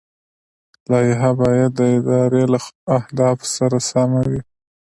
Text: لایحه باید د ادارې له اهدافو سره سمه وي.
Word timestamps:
لایحه 0.91 1.31
باید 1.41 1.71
د 1.75 1.81
ادارې 1.97 2.43
له 2.53 2.59
اهدافو 2.97 3.45
سره 3.57 3.77
سمه 3.89 4.21
وي. 4.29 4.41